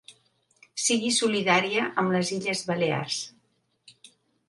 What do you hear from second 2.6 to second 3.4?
Balears